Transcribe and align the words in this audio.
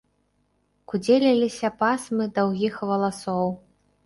Кудзеліліся 0.93 1.69
пасмы 1.83 2.27
даўгіх 2.39 2.81
валасоў. 2.95 3.47